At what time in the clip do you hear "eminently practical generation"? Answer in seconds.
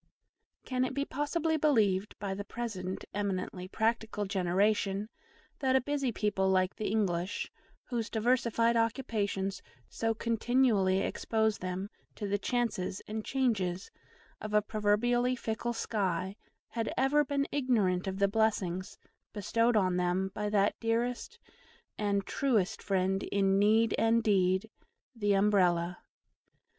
3.13-5.09